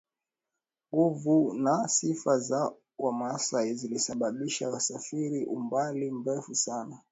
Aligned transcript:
nguvu 0.93 1.53
na 1.53 1.87
sifa 1.87 2.39
za 2.39 2.73
wamasai 2.97 3.73
zilisababisha 3.73 4.69
wasafiri 4.69 5.45
umbali 5.45 6.11
mrefu 6.11 6.55
sana 6.55 6.99